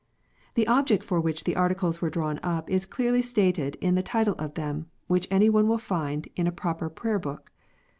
[0.55, 4.33] The object for which the Articles were drawn up is clearly stated in the title
[4.39, 7.51] of them, which any one will find in a proper Prayer book.